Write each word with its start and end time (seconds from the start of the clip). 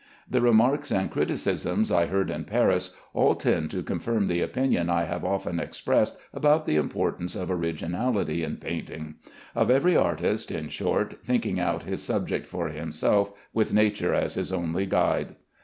The 0.27 0.41
remarks 0.41 0.91
and 0.91 1.11
criticisms 1.11 1.91
I 1.91 2.07
heard 2.07 2.31
in 2.31 2.45
Paris 2.45 2.95
all 3.13 3.35
tend 3.35 3.69
to 3.69 3.83
confirm 3.83 4.25
the 4.25 4.41
opinion 4.41 4.89
I 4.89 5.03
have 5.03 5.23
often 5.23 5.59
expressed 5.59 6.17
about 6.33 6.65
the 6.65 6.75
importance 6.75 7.35
of 7.35 7.51
originality 7.51 8.41
in 8.43 8.57
painting; 8.57 9.17
of 9.53 9.69
every 9.69 9.95
artist, 9.95 10.49
in 10.49 10.69
short, 10.69 11.23
thinking 11.23 11.59
out 11.59 11.83
his 11.83 12.01
subject 12.01 12.47
for 12.47 12.69
himself, 12.69 13.31
with 13.53 13.73
nature 13.75 14.15
as 14.15 14.33
his 14.33 14.51
only 14.51 14.87
guide. 14.87 15.35